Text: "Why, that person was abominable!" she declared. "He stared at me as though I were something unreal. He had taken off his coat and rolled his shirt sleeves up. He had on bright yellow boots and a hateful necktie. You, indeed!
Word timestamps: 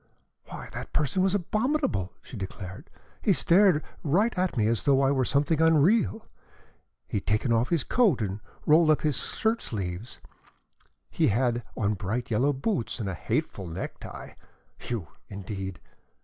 "Why, 0.45 0.67
that 0.71 0.93
person 0.93 1.21
was 1.21 1.35
abominable!" 1.35 2.11
she 2.23 2.35
declared. 2.35 2.89
"He 3.21 3.33
stared 3.33 3.83
at 4.11 4.57
me 4.57 4.65
as 4.65 4.81
though 4.81 4.99
I 5.03 5.11
were 5.11 5.23
something 5.25 5.61
unreal. 5.61 6.25
He 7.07 7.17
had 7.17 7.27
taken 7.27 7.53
off 7.53 7.69
his 7.69 7.83
coat 7.83 8.19
and 8.19 8.39
rolled 8.65 8.99
his 9.03 9.17
shirt 9.17 9.61
sleeves 9.61 10.17
up. 10.25 10.31
He 11.11 11.27
had 11.27 11.61
on 11.77 11.93
bright 11.93 12.31
yellow 12.31 12.51
boots 12.51 12.99
and 12.99 13.07
a 13.07 13.13
hateful 13.13 13.67
necktie. 13.67 14.31
You, 14.89 15.09
indeed! 15.29 15.79